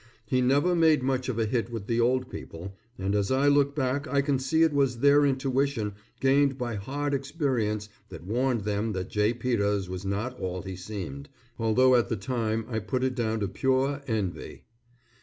He 0.25 0.41
never 0.41 0.73
made 0.73 1.03
much 1.03 1.29
of 1.29 1.37
a 1.37 1.45
hit 1.45 1.69
with 1.69 1.85
the 1.85 2.01
old 2.01 2.27
people, 2.31 2.73
and 2.97 3.13
as 3.13 3.29
I 3.29 3.47
look 3.47 3.75
back 3.75 4.07
I 4.07 4.21
can 4.23 4.39
see 4.39 4.63
it 4.63 4.73
was 4.73 4.97
their 4.97 5.27
intuition 5.27 5.93
gained 6.19 6.57
by 6.57 6.73
hard 6.73 7.13
experience 7.13 7.87
that 8.09 8.23
warned 8.25 8.61
them 8.63 8.93
that 8.93 9.09
J. 9.11 9.31
Peters 9.31 9.89
was 9.89 10.03
not 10.03 10.39
all 10.39 10.63
he 10.63 10.75
seemed, 10.75 11.29
although 11.59 11.93
at 11.95 12.09
the 12.09 12.17
time 12.17 12.65
I 12.67 12.79
put 12.79 13.03
it 13.03 13.13
down 13.13 13.41
to 13.41 13.47
pure 13.47 14.01
envy. 14.07 14.63